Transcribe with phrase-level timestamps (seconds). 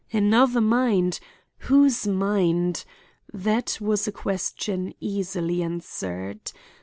[0.11, 1.19] Another mind!
[1.69, 2.85] Whose mind?
[3.31, 6.51] That was a question easily answered.